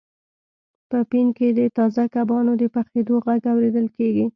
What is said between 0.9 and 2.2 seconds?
پین کې د تازه